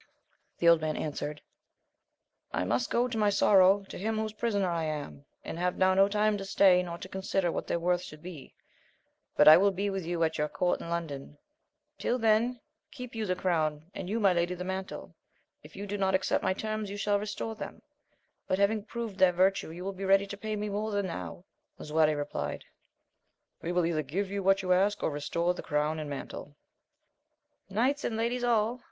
[0.57, 1.43] The old man answered,
[2.51, 5.93] I must go, to my sorrow, to him whose prisoner I am, and have now
[5.93, 8.55] no time to stay, nor to consider what their worth should be,
[9.37, 11.37] but I will be with you at your court in London;
[11.99, 12.59] till then,
[12.89, 15.13] keep you the crown, and you my lady queen the mantle:
[15.61, 17.83] if you do not accept my terms, you shall restore them;
[18.47, 21.43] but, having proved their virtue, you will be ready to pay me more than now.
[21.77, 22.65] Lisuarte replied.
[23.61, 26.55] We will either give you what you ask, or restore the crown and mantle.
[27.69, 28.79] Knights and ladies all